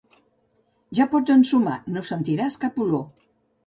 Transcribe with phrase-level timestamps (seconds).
[1.01, 3.09] Ja pots ensumar: no sentiràs cap olor.